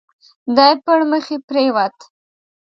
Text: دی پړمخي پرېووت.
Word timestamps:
دی 0.55 0.73
پړمخي 0.83 1.37
پرېووت. 1.47 1.97